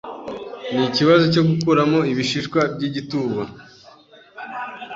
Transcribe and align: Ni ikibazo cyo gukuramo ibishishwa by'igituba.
Ni 0.73 0.83
ikibazo 0.89 1.25
cyo 1.33 1.43
gukuramo 1.49 1.99
ibishishwa 2.11 2.59
by'igituba. 2.73 3.43